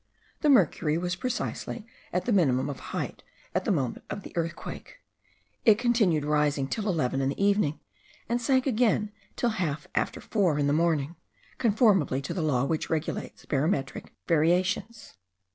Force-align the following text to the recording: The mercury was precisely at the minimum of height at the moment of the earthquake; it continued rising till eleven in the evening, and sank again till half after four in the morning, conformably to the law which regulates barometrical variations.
The 0.39 0.49
mercury 0.49 0.97
was 0.97 1.15
precisely 1.15 1.85
at 2.11 2.25
the 2.25 2.31
minimum 2.31 2.71
of 2.71 2.79
height 2.89 3.21
at 3.53 3.65
the 3.65 3.71
moment 3.71 4.03
of 4.09 4.23
the 4.23 4.35
earthquake; 4.35 4.97
it 5.63 5.77
continued 5.77 6.25
rising 6.25 6.67
till 6.67 6.89
eleven 6.89 7.21
in 7.21 7.29
the 7.29 7.39
evening, 7.43 7.79
and 8.27 8.41
sank 8.41 8.65
again 8.65 9.11
till 9.35 9.49
half 9.61 9.85
after 9.93 10.19
four 10.19 10.57
in 10.57 10.65
the 10.65 10.73
morning, 10.73 11.17
conformably 11.59 12.19
to 12.19 12.33
the 12.33 12.41
law 12.41 12.65
which 12.65 12.89
regulates 12.89 13.45
barometrical 13.45 14.09
variations. 14.27 15.17